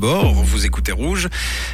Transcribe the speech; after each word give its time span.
Bon, 0.00 0.30
vous 0.30 0.64
écoutez 0.64 0.92
Rouge. 0.92 1.26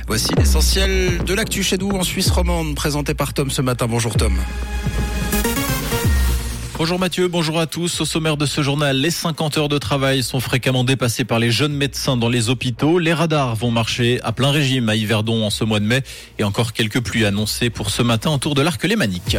Voici 0.06 0.34
l'essentiel 0.34 1.22
de 1.24 1.34
l'actu 1.34 1.62
chez 1.62 1.76
nous 1.76 1.90
en 1.90 2.02
Suisse 2.02 2.30
romande, 2.30 2.74
présenté 2.74 3.12
par 3.12 3.34
Tom 3.34 3.50
ce 3.50 3.60
matin. 3.60 3.86
Bonjour 3.86 4.16
Tom. 4.16 4.32
Bonjour 6.78 6.98
Mathieu, 6.98 7.28
bonjour 7.28 7.60
à 7.60 7.66
tous. 7.66 8.00
Au 8.00 8.06
sommaire 8.06 8.38
de 8.38 8.46
ce 8.46 8.62
journal, 8.62 8.96
les 8.96 9.10
50 9.10 9.58
heures 9.58 9.68
de 9.68 9.76
travail 9.76 10.22
sont 10.22 10.40
fréquemment 10.40 10.84
dépassées 10.84 11.26
par 11.26 11.38
les 11.38 11.50
jeunes 11.50 11.74
médecins 11.74 12.16
dans 12.16 12.30
les 12.30 12.48
hôpitaux. 12.48 12.98
Les 12.98 13.12
radars 13.12 13.56
vont 13.56 13.70
marcher 13.70 14.20
à 14.22 14.32
plein 14.32 14.52
régime 14.52 14.88
à 14.88 14.96
Yverdon 14.96 15.44
en 15.44 15.50
ce 15.50 15.64
mois 15.64 15.80
de 15.80 15.84
mai 15.84 16.02
et 16.38 16.44
encore 16.44 16.72
quelques 16.72 17.00
pluies 17.00 17.26
annoncées 17.26 17.68
pour 17.68 17.90
ce 17.90 18.00
matin 18.00 18.30
autour 18.30 18.54
de 18.54 18.62
l'arc 18.62 18.82
lémanique. 18.84 19.36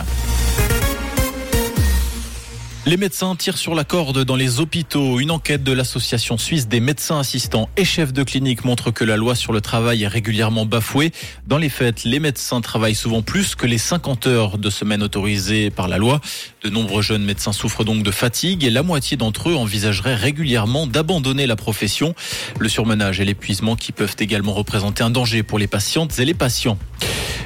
Les 2.88 2.98
médecins 2.98 3.36
tirent 3.36 3.58
sur 3.58 3.74
la 3.74 3.84
corde 3.84 4.26
dans 4.26 4.36
les 4.36 4.60
hôpitaux. 4.60 5.20
Une 5.20 5.32
enquête 5.32 5.64
de 5.64 5.72
l'association 5.72 6.38
suisse 6.38 6.68
des 6.68 6.80
médecins 6.80 7.18
assistants 7.18 7.68
et 7.78 7.84
chefs 7.84 8.14
de 8.14 8.22
clinique 8.22 8.64
montre 8.64 8.92
que 8.92 9.04
la 9.04 9.18
loi 9.18 9.34
sur 9.34 9.54
le 9.54 9.60
travail 9.60 10.04
est 10.04 10.08
régulièrement 10.08 10.68
bafouée. 10.68 11.12
Dans 11.48 11.58
les 11.58 11.70
faits, 11.70 12.04
les 12.04 12.20
médecins 12.20 12.62
travaillent 12.62 12.94
souvent 12.94 13.24
plus 13.24 13.56
que 13.56 13.66
les 13.66 13.80
50 13.80 14.28
heures 14.28 14.60
de 14.60 14.70
semaine 14.70 15.02
autorisées 15.02 15.72
par 15.72 15.88
la 15.88 15.98
loi. 15.98 16.22
De 16.62 16.70
nombreux 16.70 17.02
jeunes 17.02 17.24
médecins 17.24 17.54
souffrent 17.54 17.86
donc 17.86 18.04
de 18.04 18.12
fatigue 18.12 18.64
et 18.64 18.70
la 18.70 18.84
moitié 18.84 19.18
d'entre 19.18 19.50
eux 19.50 19.56
envisageraient 19.56 20.14
régulièrement 20.14 20.86
d'abandonner 20.86 21.48
la 21.48 21.56
profession. 21.56 22.14
Le 22.60 22.70
surmenage 22.70 23.20
et 23.20 23.26
l'épuisement 23.26 23.76
qui 23.76 23.94
peuvent 23.94 24.16
également 24.20 24.54
représenter 24.54 25.04
un 25.04 25.10
danger 25.10 25.42
pour 25.42 25.58
les 25.58 25.68
patientes 25.68 26.20
et 26.20 26.26
les 26.26 26.36
patients. 26.36 26.78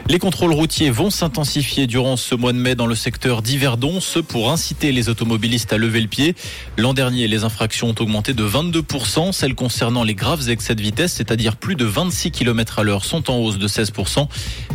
Les 0.09 0.17
contrôles 0.17 0.53
routiers 0.53 0.89
vont 0.89 1.11
s'intensifier 1.11 1.85
durant 1.85 2.17
ce 2.17 2.33
mois 2.33 2.51
de 2.51 2.57
mai 2.57 2.73
dans 2.73 2.87
le 2.87 2.95
secteur 2.95 3.43
d'Yverdon, 3.43 4.01
ce 4.01 4.17
pour 4.17 4.49
inciter 4.49 4.91
les 4.91 5.07
automobilistes 5.07 5.71
à 5.71 5.77
lever 5.77 6.01
le 6.01 6.07
pied. 6.07 6.33
L'an 6.77 6.95
dernier, 6.95 7.27
les 7.27 7.43
infractions 7.43 7.89
ont 7.89 7.95
augmenté 7.99 8.33
de 8.33 8.43
22%, 8.43 9.31
celles 9.33 9.53
concernant 9.53 10.03
les 10.03 10.15
graves 10.15 10.49
excès 10.49 10.73
de 10.73 10.81
vitesse, 10.81 11.13
c'est-à-dire 11.13 11.57
plus 11.57 11.75
de 11.75 11.85
26 11.85 12.31
km 12.31 12.79
à 12.79 12.83
l'heure, 12.83 13.05
sont 13.05 13.29
en 13.29 13.35
hausse 13.35 13.59
de 13.59 13.67
16%. 13.67 14.27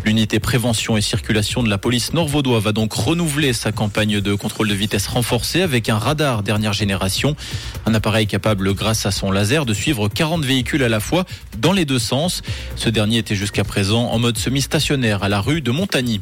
L'unité 0.05 0.39
prévention 0.39 0.97
et 0.97 1.01
circulation 1.01 1.65
de 1.65 1.69
la 1.69 1.79
police 1.79 2.13
nord-vaudois 2.13 2.61
va 2.61 2.71
donc 2.71 2.93
renouveler 2.93 3.53
sa 3.55 3.73
campagne 3.73 4.21
de 4.21 4.35
contrôle 4.35 4.69
de 4.69 4.75
vitesse 4.75 5.09
renforcée 5.09 5.63
avec 5.63 5.89
un 5.89 5.99
radar 5.99 6.45
dernière 6.45 6.75
génération, 6.75 7.35
un 7.87 7.95
appareil 7.95 8.29
capable 8.29 8.73
grâce 8.73 9.05
à 9.05 9.11
son 9.11 9.33
laser 9.33 9.67
de 9.67 9.75
suivre 9.75 10.07
40 10.07 10.45
véhicules 10.45 10.85
à 10.85 10.89
la 10.89 11.01
fois 11.01 11.25
dans 11.59 11.73
les 11.73 11.87
deux 11.87 11.99
sens. 11.99 12.43
Ce 12.77 12.89
dernier 12.89 13.19
était 13.19 13.35
jusqu'à 13.35 13.65
présent 13.65 14.11
en 14.13 14.21
mode 14.21 14.39
semi-stationnaire 14.39 15.24
à 15.25 15.29
la 15.29 15.41
rue 15.41 15.63
de 15.63 15.71
Montagny. 15.71 16.21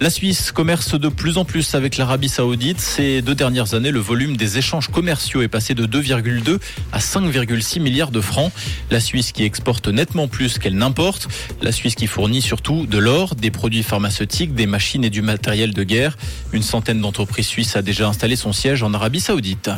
La 0.00 0.10
Suisse 0.10 0.52
commerce 0.52 0.98
de 0.98 1.08
plus 1.08 1.38
en 1.38 1.44
plus 1.44 1.74
avec 1.74 1.96
l'Arabie 1.96 2.28
Saoudite. 2.28 2.80
Ces 2.80 3.22
deux 3.22 3.34
dernières 3.34 3.74
années, 3.74 3.90
le 3.90 3.98
volume 3.98 4.36
des 4.36 4.58
échanges 4.58 4.88
commerciaux 4.88 5.42
est 5.42 5.48
passé 5.48 5.74
de 5.74 5.86
2,2 5.86 6.58
à 6.92 6.98
5,6 6.98 7.80
milliards 7.80 8.10
de 8.10 8.20
francs. 8.20 8.52
La 8.90 9.00
Suisse 9.00 9.32
qui 9.32 9.44
exporte 9.44 9.88
nettement 9.88 10.28
plus 10.28 10.58
qu'elle 10.58 10.76
n'importe. 10.76 11.28
La 11.62 11.72
Suisse 11.72 11.94
qui 11.94 12.06
fournit 12.06 12.42
surtout 12.42 12.86
de 12.86 12.98
l'or, 12.98 13.34
des 13.34 13.50
produits 13.50 13.82
pharmaceutiques, 13.82 14.54
des 14.54 14.66
machines 14.66 15.04
et 15.04 15.10
du 15.10 15.22
matériel 15.22 15.72
de 15.72 15.82
guerre. 15.82 16.16
Une 16.52 16.62
centaine 16.62 17.00
d'entreprises 17.00 17.46
suisses 17.46 17.76
a 17.76 17.82
déjà 17.82 18.08
installé 18.08 18.36
son 18.36 18.52
siège 18.52 18.82
en 18.82 18.94
Arabie 18.94 19.20
Saoudite. 19.20 19.70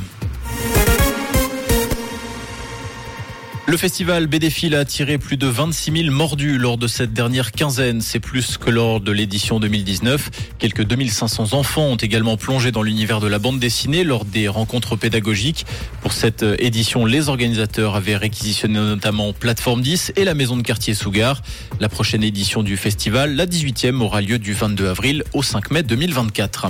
Le 3.69 3.77
festival 3.77 4.27
Bédéfil 4.27 4.75
a 4.75 4.81
attiré 4.81 5.19
plus 5.19 5.37
de 5.37 5.47
26 5.47 5.93
000 6.05 6.11
mordus 6.15 6.59
lors 6.59 6.77
de 6.77 6.89
cette 6.89 7.13
dernière 7.13 7.53
quinzaine. 7.53 8.01
C'est 8.01 8.19
plus 8.19 8.59
que 8.59 8.71
lors 8.71 9.01
de 9.01 9.13
l'édition 9.13 9.61
2019. 9.61 10.31
Quelques 10.59 10.83
2500 10.83 11.53
enfants 11.53 11.85
ont 11.85 11.97
également 11.97 12.37
plongé 12.37 12.73
dans 12.73 12.83
l'univers 12.83 13.21
de 13.21 13.29
la 13.29 13.39
bande 13.39 13.61
dessinée 13.61 14.03
lors 14.03 14.25
des 14.25 14.49
rencontres 14.49 14.97
pédagogiques. 14.97 15.65
Pour 16.01 16.13
cette 16.13 16.43
édition, 16.59 17.07
les 17.07 17.29
organisateurs 17.29 17.95
avaient 17.95 18.17
réquisitionné 18.17 18.81
notamment 18.81 19.33
Plateforme 19.33 19.81
10 19.81 20.15
et 20.17 20.25
la 20.25 20.35
maison 20.35 20.57
de 20.57 20.63
quartier 20.63 20.93
Sougar. 20.93 21.41
La 21.79 21.89
prochaine 21.89 22.25
édition 22.25 22.65
du 22.65 22.77
festival, 22.77 23.37
la 23.37 23.47
18e, 23.47 24.01
aura 24.01 24.23
lieu 24.23 24.41
du 24.41 24.55
22 24.55 24.89
avril 24.89 25.23
au 25.35 25.45
5 25.45 25.71
mai 25.71 25.85
2024. 25.85 26.67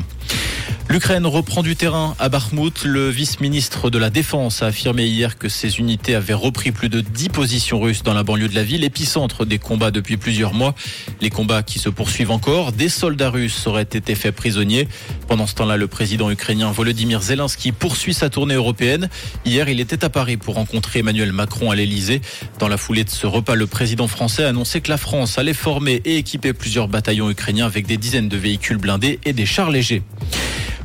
L'Ukraine 0.88 1.26
reprend 1.26 1.62
du 1.62 1.74
terrain 1.74 2.14
à 2.18 2.28
Bakhmut. 2.28 2.84
Le 2.84 3.08
vice-ministre 3.08 3.88
de 3.88 3.96
la 3.98 4.10
Défense 4.10 4.62
a 4.62 4.66
affirmé 4.66 5.06
hier 5.06 5.38
que 5.38 5.48
ses 5.48 5.78
unités 5.78 6.14
avaient 6.14 6.34
repris 6.34 6.70
plus 6.70 6.90
de 6.90 7.00
10 7.00 7.30
positions 7.30 7.80
russes 7.80 8.02
dans 8.02 8.12
la 8.12 8.24
banlieue 8.24 8.48
de 8.48 8.54
la 8.54 8.64
ville, 8.64 8.84
épicentre 8.84 9.46
des 9.46 9.58
combats 9.58 9.90
depuis 9.90 10.18
plusieurs 10.18 10.52
mois. 10.52 10.74
Les 11.20 11.30
combats 11.30 11.62
qui 11.62 11.78
se 11.78 11.88
poursuivent 11.88 12.30
encore. 12.30 12.72
Des 12.72 12.90
soldats 12.90 13.30
russes 13.30 13.66
auraient 13.66 13.82
été 13.82 14.14
faits 14.14 14.34
prisonniers. 14.34 14.86
Pendant 15.28 15.46
ce 15.46 15.54
temps-là, 15.54 15.78
le 15.78 15.86
président 15.86 16.30
ukrainien 16.30 16.70
Volodymyr 16.70 17.22
Zelensky 17.22 17.72
poursuit 17.72 18.12
sa 18.12 18.28
tournée 18.28 18.54
européenne. 18.54 19.08
Hier, 19.46 19.68
il 19.68 19.80
était 19.80 20.04
à 20.04 20.10
Paris 20.10 20.36
pour 20.36 20.56
rencontrer 20.56 20.98
Emmanuel 20.98 21.32
Macron 21.32 21.70
à 21.70 21.74
l'Elysée. 21.74 22.20
Dans 22.58 22.68
la 22.68 22.76
foulée 22.76 23.04
de 23.04 23.10
ce 23.10 23.26
repas, 23.26 23.54
le 23.54 23.66
président 23.66 24.08
français 24.08 24.44
a 24.44 24.48
annoncé 24.48 24.80
que 24.80 24.90
la 24.90 24.98
France 24.98 25.38
allait 25.38 25.54
former 25.54 26.02
et 26.04 26.18
équiper 26.18 26.52
plusieurs 26.52 26.88
bataillons 26.88 27.30
ukrainiens 27.30 27.66
avec 27.66 27.86
des 27.86 27.96
dizaines 27.96 28.28
de 28.28 28.36
véhicules 28.36 28.78
blindés 28.78 29.20
et 29.24 29.32
des 29.32 29.46
chars 29.46 29.70
légers. 29.70 30.02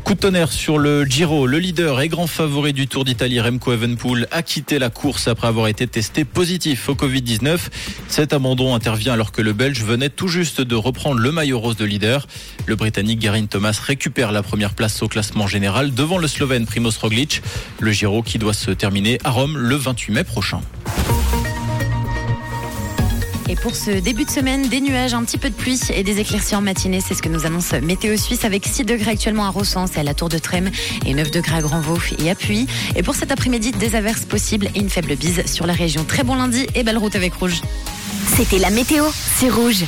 Coup 0.08 0.14
de 0.14 0.20
tonnerre 0.20 0.54
sur 0.54 0.78
le 0.78 1.04
Giro. 1.04 1.48
Le 1.48 1.60
leader 1.60 2.00
et 2.00 2.08
grand 2.08 2.28
favori 2.28 2.72
du 2.72 2.88
Tour 2.88 3.04
d'Italie, 3.04 3.42
Remco 3.42 3.74
Evenpool, 3.74 4.26
a 4.32 4.42
quitté 4.42 4.80
la 4.80 4.90
course 4.90 5.28
après 5.28 5.48
avoir 5.48 5.68
été 5.68 5.86
testé 5.86 6.24
positif 6.24 6.88
au 6.88 6.96
Covid-19. 6.96 7.60
Cet 8.08 8.32
abandon 8.32 8.74
intervient 8.74 9.12
alors 9.12 9.34
que 9.34 9.42
le 9.42 9.52
Belge 9.52 9.84
venait 9.84 10.08
tout 10.08 10.30
juste 10.30 10.62
de 10.62 10.76
reprendre 10.76 11.20
le 11.20 11.30
maillot 11.34 11.60
rose 11.60 11.76
de 11.76 11.84
leader. 11.84 12.26
Le 12.68 12.78
Britannique 12.78 13.20
Garin 13.20 13.48
Thomas 13.48 13.78
récupère 13.86 14.32
la 14.32 14.44
première 14.44 14.76
place 14.76 15.04
au 15.04 15.10
classement 15.10 15.46
général 15.46 15.94
devant 15.94 16.20
le 16.20 16.30
Slovène 16.30 16.66
Primoz 16.66 16.98
Roglic. 17.00 17.42
Le 17.82 17.92
Giro 17.92 18.24
qui 18.24 18.38
doit 18.38 18.54
se 18.54 18.72
terminer 18.72 19.18
à 19.26 19.32
Rome 19.32 19.58
le 19.58 19.76
28 19.76 20.14
mai 20.14 20.24
prochain. 20.24 20.62
Et 23.50 23.56
pour 23.56 23.76
ce 23.76 23.92
début 23.92 24.26
de 24.26 24.30
semaine, 24.30 24.68
des 24.68 24.82
nuages, 24.82 25.14
un 25.14 25.24
petit 25.24 25.38
peu 25.38 25.50
de 25.50 25.56
pluie 25.56 25.80
et 25.94 26.04
des 26.04 26.20
éclaircies 26.20 26.56
en 26.56 26.62
matinée. 26.62 27.00
C'est 27.00 27.14
ce 27.14 27.22
que 27.22 27.30
nous 27.30 27.46
annonce 27.46 27.72
Météo 27.74 28.18
Suisse 28.18 28.44
avec 28.44 28.66
6 28.66 28.84
degrés 28.84 29.12
actuellement 29.12 29.46
à 29.46 29.50
Rossens 29.50 29.86
et 29.96 30.00
à 30.00 30.04
la 30.04 30.14
Tour 30.14 30.28
de 30.28 30.38
Trême 30.38 30.70
et 31.06 31.14
9 31.14 31.32
degrés 31.32 31.56
à 31.56 31.62
Grandvaux 31.62 32.00
et 32.20 32.30
à 32.30 32.36
Puy. 32.36 32.68
Et 32.96 33.04
pour 33.04 33.16
cet 33.16 33.32
après-midi, 33.32 33.72
des 33.72 33.96
averses 33.96 34.26
possibles 34.26 34.68
et 34.76 34.80
une 34.80 34.90
faible 34.90 35.16
bise 35.16 35.46
sur 35.46 35.66
la 35.66 35.74
région. 35.74 36.04
Très 36.04 36.24
bon 36.24 36.36
lundi 36.36 36.68
et 36.76 36.84
belle 36.84 36.98
route 36.98 37.16
avec 37.16 37.34
Rouge. 37.36 37.62
C'était 38.36 38.60
la 38.60 38.70
météo, 38.70 39.06
c'est 39.40 39.50
Rouge. 39.50 39.86